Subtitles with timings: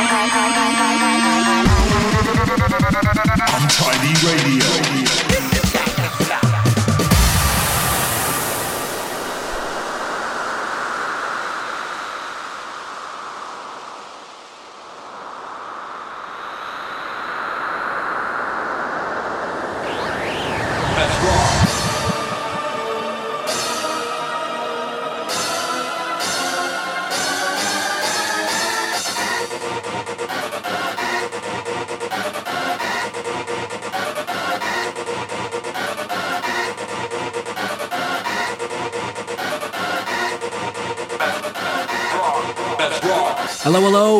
[3.59, 5.28] Untidy Radio.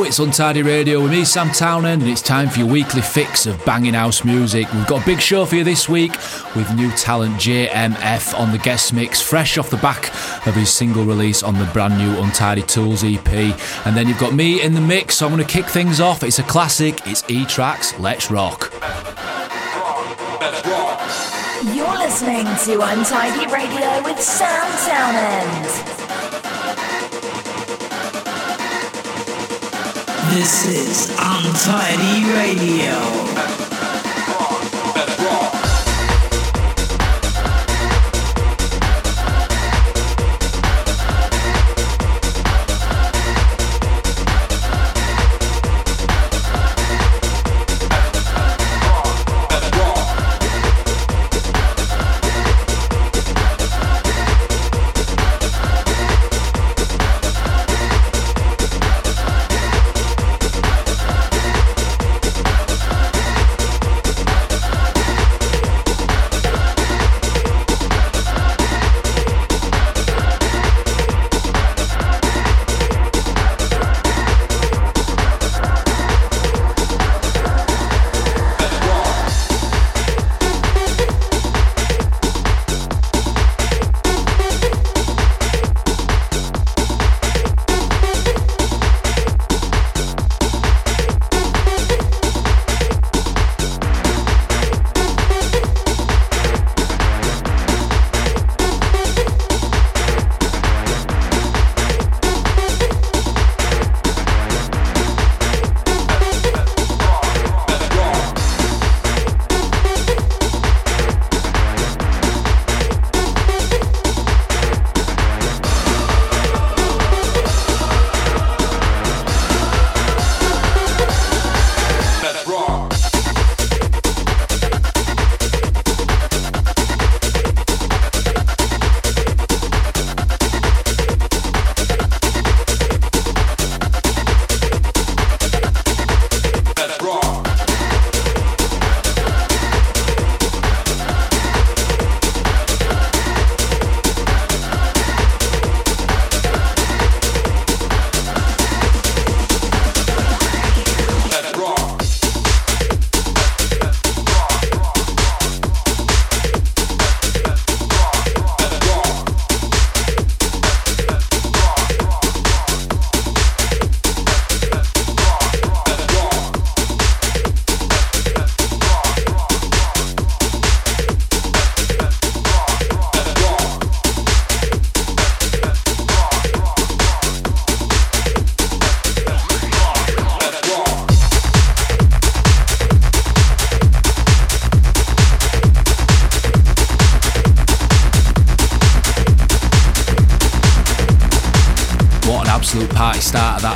[0.10, 3.64] It's Untidy Radio with me, Sam Townend, and it's time for your weekly fix of
[3.64, 4.66] banging house music.
[4.74, 6.14] We've got a big show for you this week
[6.56, 10.08] with new talent JMF on the guest mix, fresh off the back
[10.48, 13.28] of his single release on the brand new Untidy Tools EP.
[13.86, 16.24] And then you've got me in the mix, so I'm going to kick things off.
[16.24, 18.74] It's a classic, it's E Tracks, Let's Rock.
[21.72, 25.99] You're listening to Untidy Radio with Sam Townend.
[30.40, 33.29] This is Untidy Radio.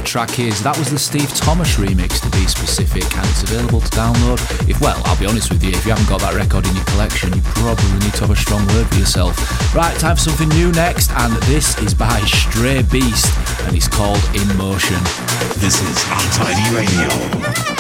[0.06, 0.62] Track is.
[0.64, 4.40] That was the Steve Thomas remix, to be specific, and it's available to download.
[4.70, 6.86] If, well, I'll be honest with you, if you haven't got that record in your
[6.86, 9.36] collection, you probably need to have a strong word for yourself.
[9.76, 13.28] Right, time for something new next, and this is by Stray Beast,
[13.66, 15.02] and it's called In Motion.
[15.58, 17.73] This is Untidy Radio.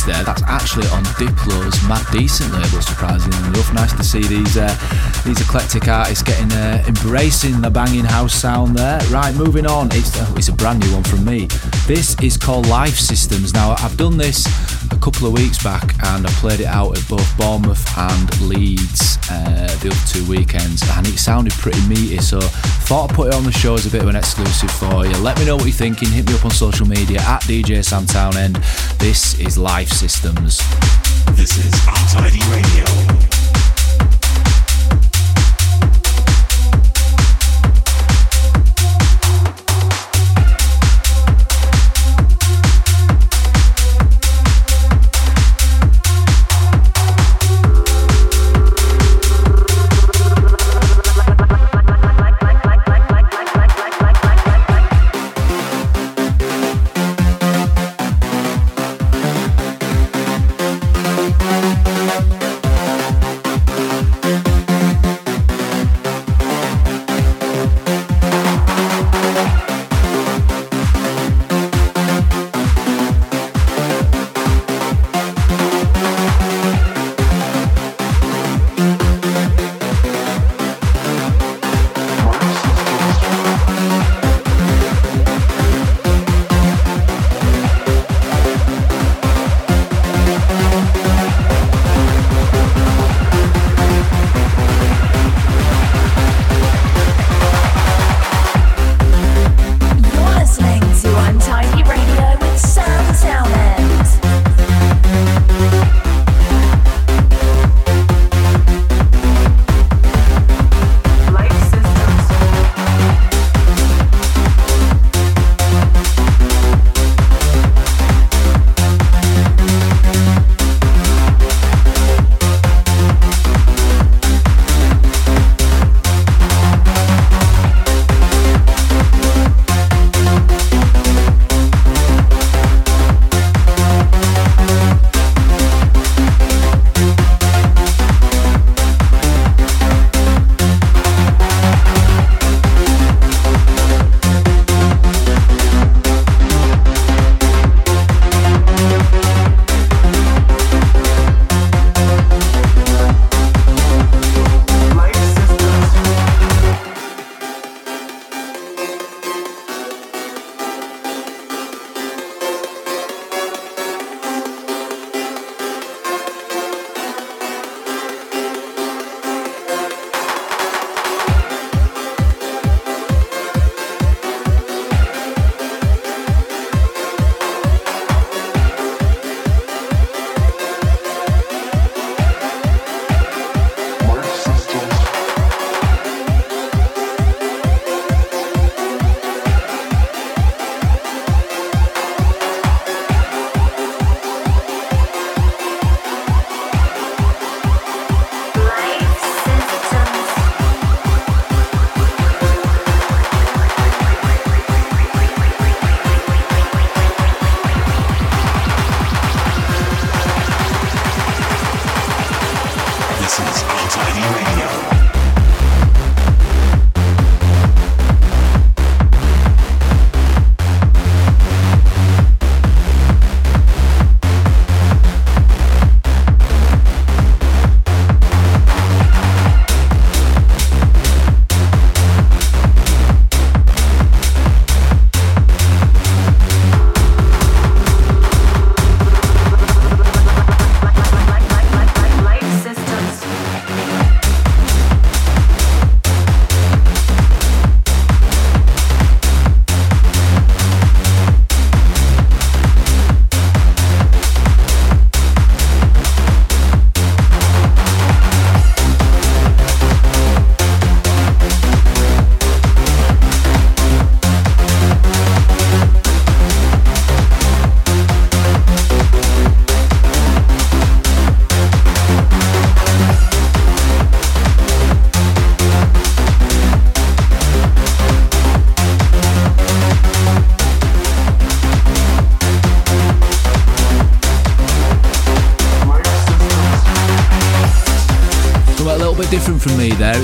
[0.00, 0.24] Beast there.
[0.24, 3.72] That's actually on Diplo's Mad Decent label, surprisingly enough.
[3.72, 4.74] Nice to see these uh,
[5.24, 9.00] these eclectic artists getting uh, embracing the banging house sound there.
[9.10, 9.88] Right, moving on.
[9.92, 11.46] It's uh, it's a brand new one from me.
[11.86, 13.52] This is called Life Systems.
[13.52, 14.46] Now I've done this
[14.92, 19.09] a couple of weeks back and I played it out at both Bournemouth and Leeds
[19.30, 22.18] uh, the other two weekends, and it sounded pretty meaty.
[22.18, 25.06] So thought I'd put it on the show as a bit of an exclusive for
[25.06, 25.16] you.
[25.18, 26.08] Let me know what you're thinking.
[26.10, 28.56] Hit me up on social media at DJ Sam Townend.
[28.98, 30.58] This is Life Systems.
[31.36, 33.39] This is Untidy Radio.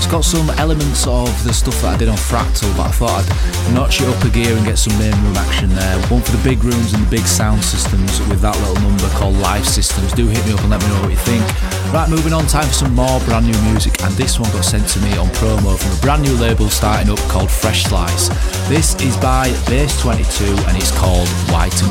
[0.06, 3.26] It's got some elements of the stuff that I did on Fractal, but I thought
[3.26, 5.98] I'd notch it up a gear and get some main room action there.
[6.06, 9.34] One for the big rooms and the big sound systems with that little number called
[9.42, 10.12] Live Systems.
[10.12, 11.42] Do hit me up and let me know what you think.
[11.90, 14.86] Right, moving on, time for some more brand new music, and this one got sent
[14.94, 18.30] to me on promo from a brand new label starting up called Fresh Slice.
[18.70, 21.90] This is by Base 22 and it's called White and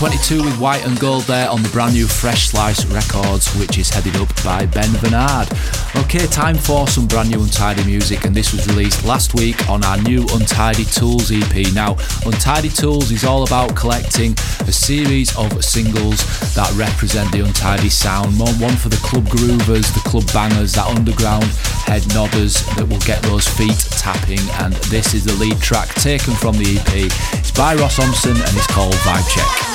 [0.00, 3.90] 22 with white and gold there on the brand new Fresh Slice Records, which is
[3.90, 5.46] headed up by Ben Bernard.
[5.94, 9.84] Okay, time for some brand new Untidy music, and this was released last week on
[9.84, 11.74] our new Untidy Tools EP.
[11.74, 17.90] Now, Untidy Tools is all about collecting a series of singles that represent the Untidy
[17.90, 18.40] sound.
[18.40, 21.44] One for the club groovers, the club bangers, that underground
[21.84, 24.40] head nodders that will get those feet tapping.
[24.64, 27.12] And this is the lead track taken from the EP.
[27.38, 29.69] It's by Ross Thompson and it's called Vibe Check.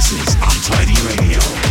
[0.00, 1.69] This is Untidy Radio.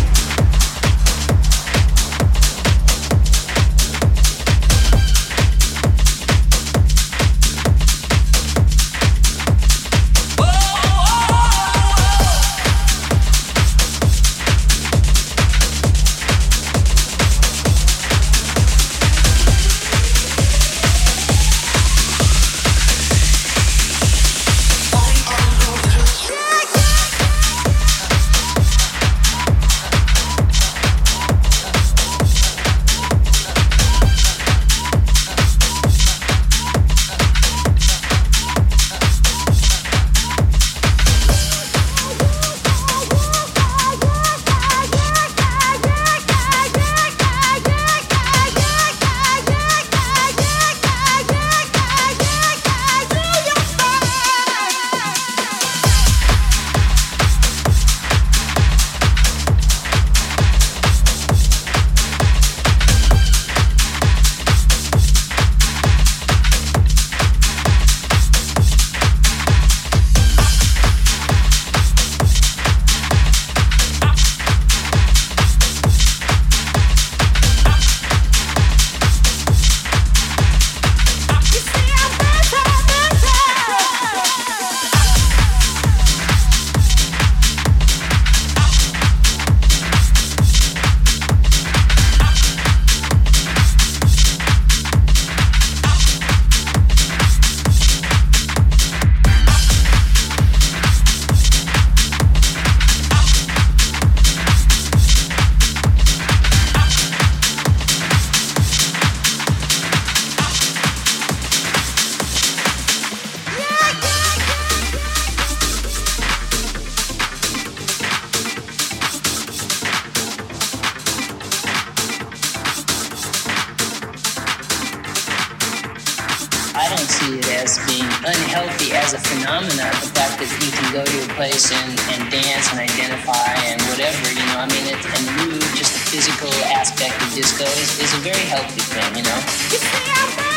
[126.79, 129.91] I don't see it as being unhealthy as a phenomenon.
[129.99, 133.81] The fact that you can go to a place and, and dance and identify and
[133.91, 137.99] whatever, you know, I mean, it, and move, just the physical aspect of disco is,
[137.99, 140.48] is a very healthy thing, you know.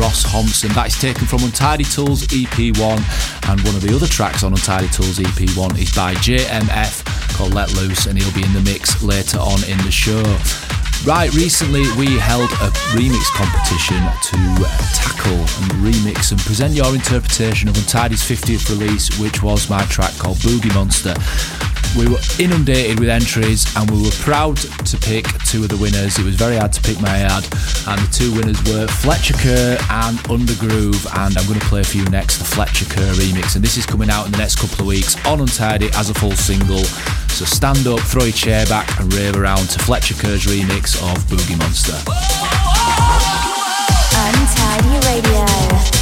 [0.00, 0.72] Ross Thompson.
[0.72, 4.88] That is taken from Untidy Tools EP1, and one of the other tracks on Untidy
[4.88, 7.04] Tools EP1 is by JMF
[7.36, 10.24] called Let Loose, and he'll be in the mix later on in the show.
[11.04, 16.94] Right, recently we held a remix competition to uh, tackle and remix and present your
[16.94, 21.14] interpretation of Untidy's 50th release, which was my track called Boogie Monster.
[21.98, 26.18] We were inundated with entries and we were proud to pick two of the winners.
[26.18, 27.44] It was very hard to pick my ad,
[27.88, 31.04] and the two winners were Fletcher Kerr and Undergroove.
[31.18, 33.56] And I'm going to play for you next the Fletcher Kerr remix.
[33.56, 36.14] And this is coming out in the next couple of weeks on Untidy as a
[36.14, 36.84] full single.
[37.34, 41.18] So stand up, throw your chair back, and rave around to Fletcher Kerr's remix of
[41.24, 41.98] Boogie Monster.
[44.14, 45.99] Untidy Radio.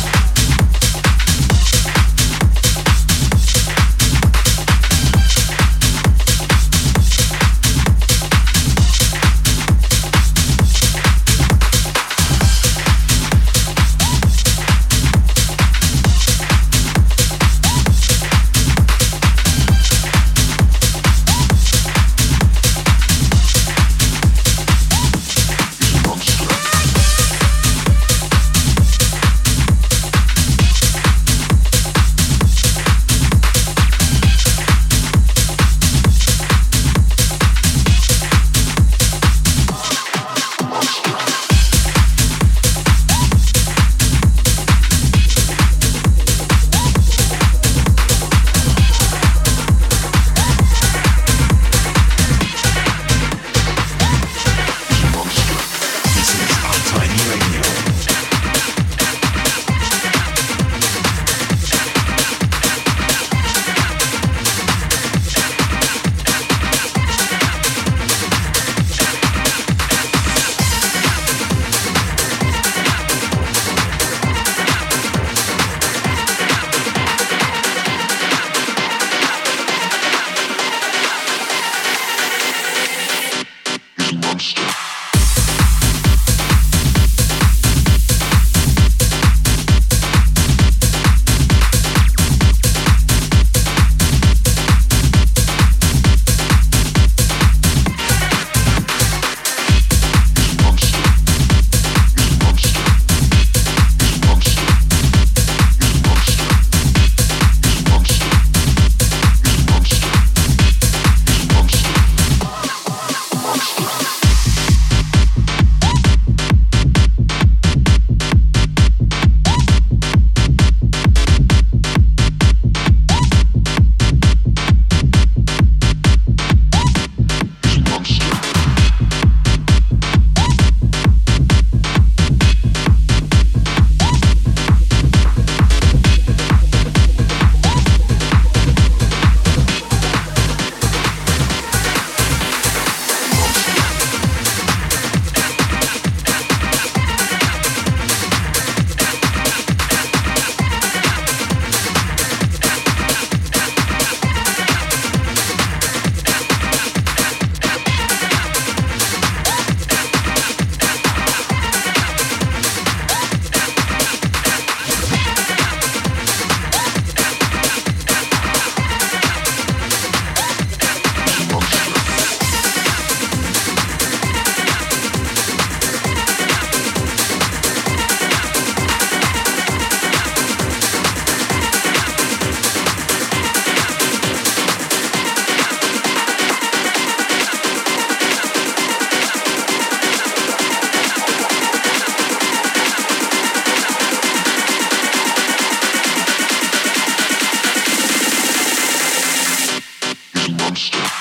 [200.52, 201.17] monster.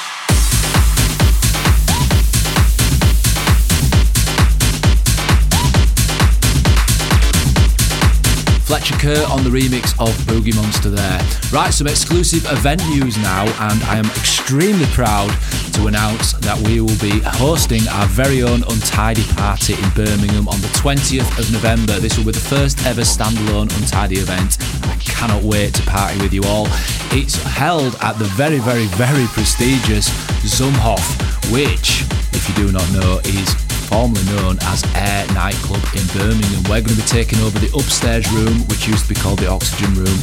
[8.70, 11.20] Richard Kerr on the remix of Boogie Monster there.
[11.52, 15.30] Right, some exclusive event news now, and I am extremely proud
[15.74, 20.60] to announce that we will be hosting our very own Untidy party in Birmingham on
[20.62, 22.00] the 20th of November.
[22.00, 24.58] This will be the first ever standalone Untidy event.
[24.88, 26.68] I cannot wait to party with you all.
[27.12, 30.10] It's held at the very, very, very prestigious
[30.44, 31.04] Zumhof,
[31.52, 32.04] which,
[32.34, 36.64] if you do not know, is formerly known as Air Nightclub in Birmingham.
[36.68, 39.48] We're going to be taking over the upstairs room, which used to be called the
[39.48, 40.20] Oxygen Room,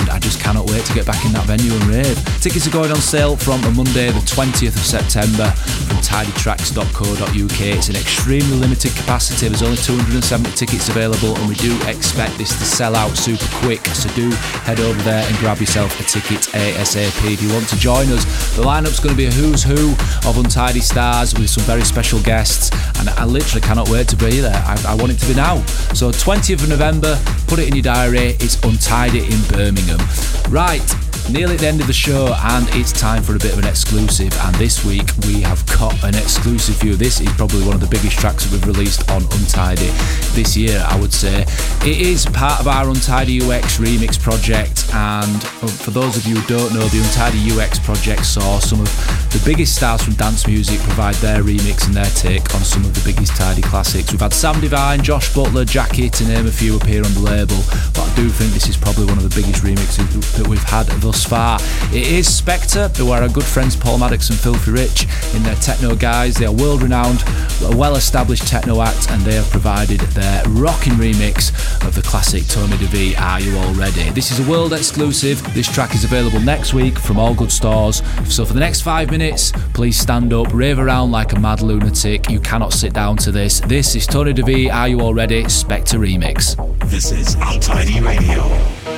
[0.00, 2.16] and I just cannot wait to get back in that venue and rave.
[2.40, 5.52] Tickets are going on sale from Monday, the 20th of September,
[5.86, 7.60] from tidytracks.co.uk.
[7.60, 9.48] It's an extremely limited capacity.
[9.48, 13.84] There's only 270 tickets available, and we do expect this to sell out super quick.
[13.92, 14.30] So do
[14.64, 18.24] head over there and grab yourself a ticket ASAP if you want to join us.
[18.56, 19.92] The lineup's going to be a who's who
[20.28, 22.70] of Untidy stars with some very special guests
[23.08, 24.54] and I literally cannot wait to be there.
[24.54, 25.64] I, I, want it to be now.
[25.92, 28.36] So 20th of November, put it in your diary.
[28.38, 29.98] It's Untidy in Birmingham.
[30.48, 30.86] Right,
[31.30, 33.66] nearly at the end of the show, and it's time for a bit of an
[33.66, 34.32] exclusive.
[34.40, 36.96] And this week we have got an exclusive view.
[36.96, 39.90] This is probably one of the biggest tracks that we've released on Untidy
[40.32, 41.42] this year, I would say.
[41.84, 46.36] It is part of our Untidy UX remix project, and um, for those of you
[46.36, 48.88] who don't know, the Untidy UX project saw some of
[49.32, 52.94] the biggest stars from dance music provide their remix and their take on some of
[52.94, 54.12] the biggest Tidy classics.
[54.12, 57.56] We've had Sam Divine, Josh Butler, Jackie, to name a few, appear on the label,
[57.94, 60.86] but I do think this is probably one of the biggest remixes that we've had
[61.00, 61.58] thus far.
[61.92, 65.54] It is Spektre, who are our good friends Paul Maddox and Filthy Rich in their
[65.56, 66.36] techno guys.
[66.36, 67.22] They are world renowned,
[67.76, 71.50] well established techno act, and they have provided their rocking remix
[71.86, 74.10] of the classic Tony De Vit, Are You All Ready?
[74.10, 75.42] This is a world exclusive.
[75.54, 78.02] This track is available next week from all good stores.
[78.24, 82.30] So for the next five minutes, please stand up, rave around like a mad lunatic.
[82.30, 83.60] You cannot sit down to this.
[83.60, 85.44] This is Tony De Vit, Are You All Ready?
[85.44, 86.56] Spektre Remix.
[86.90, 88.91] This is Untidy Radio.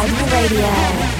[0.00, 1.18] Radio.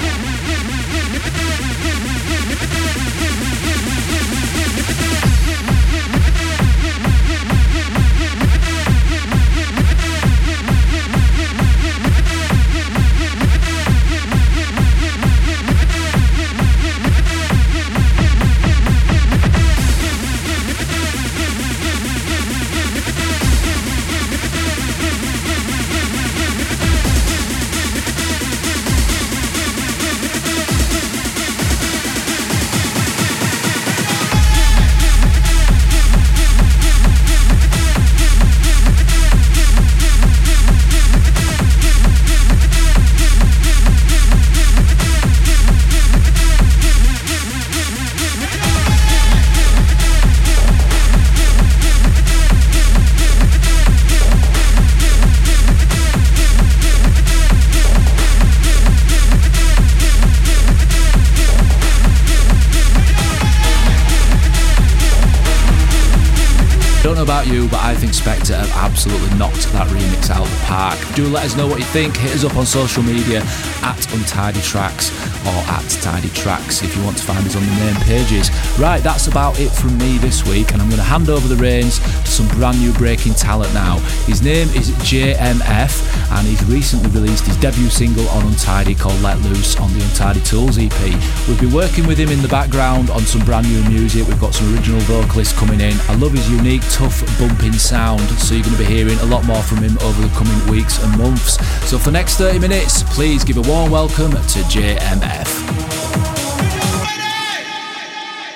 [71.18, 72.16] Do let us know what you think.
[72.16, 73.42] Hit us up on social media
[73.82, 75.10] at Untidy Tracks
[75.48, 78.50] or at Tidy Tracks if you want to find us on the main pages.
[78.78, 81.56] Right, that's about it from me this week, and I'm going to hand over the
[81.56, 83.98] reins to some brand new breaking talent now.
[84.26, 85.92] His name is JMF,
[86.36, 90.40] and he's recently released his debut single on Untidy called Let Loose on the Untidy
[90.40, 91.00] Tools EP.
[91.48, 94.26] We've been working with him in the background on some brand new music.
[94.28, 95.96] We've got some original vocalists coming in.
[96.08, 99.44] I love his unique, tough, bumping sound, so you're going to be hearing a lot
[99.44, 101.56] more from him over the coming weeks and months.
[101.88, 105.37] So for the next 30 minutes, please give a warm welcome to JMF.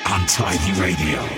[0.04, 1.28] Untidy Radio.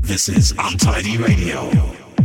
[0.00, 2.23] This is Untidy Radio.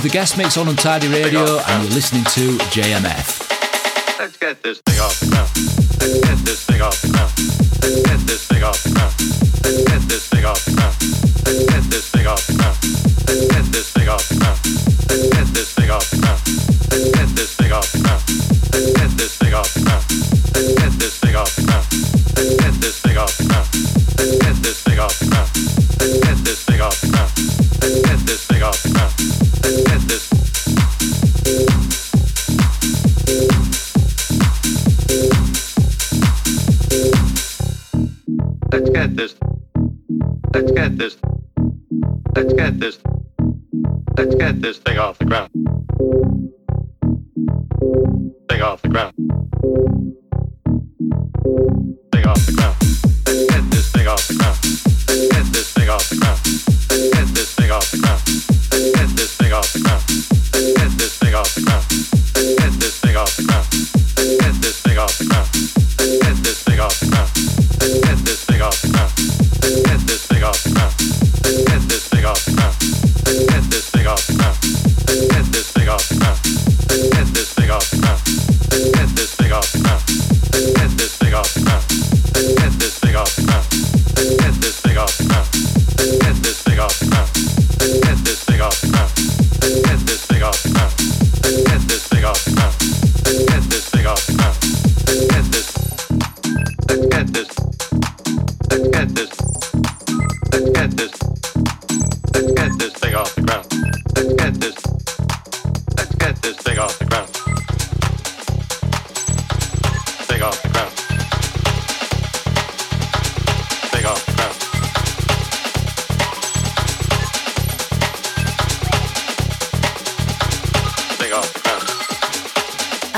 [0.00, 4.18] With the guest mix on Untidy Radio, and you're listening to JMF.
[4.18, 5.20] Let's get this thing off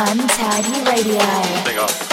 [0.05, 2.12] Untidy Radio.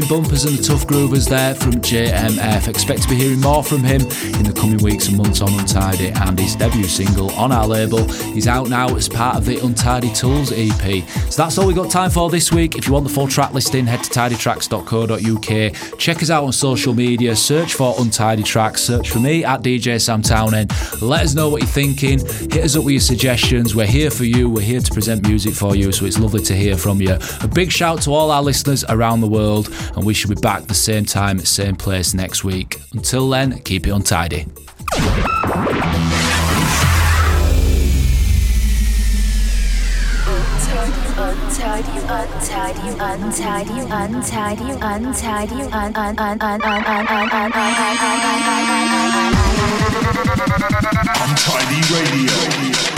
[0.00, 2.68] Banging bumpers and the tough groovers there from JMF.
[2.68, 6.08] Expect to be hearing more from him in the coming weeks and months on Untidy,
[6.08, 8.00] and his debut single on our label
[8.36, 11.06] is out now as part of the Untidy Tools EP.
[11.30, 12.76] So that's all we got time for this week.
[12.76, 15.98] If you want the full track listing, head to tidytracks.co.uk.
[15.98, 20.00] Check us out on social media, search for Untidy Trax, search for me at DJ
[20.00, 20.70] Sam Townend.
[21.02, 22.20] Let us know what you're thinking.
[22.20, 23.74] Hit us up with your suggestions.
[23.74, 24.48] We're here for you.
[24.48, 27.18] We're here to present music for you, so it's lovely to hear from you.
[27.42, 30.62] A big shout to all our listeners around the world, and we should be back
[30.64, 32.80] the same time, same place next week.
[32.92, 34.46] Until then, keep it untidy.
[41.20, 47.90] Untidy, untidy, untidy, untidy, untidy, un un un un un un un un un un
[47.90, 48.60] un
[51.22, 52.89] Untidy Radio.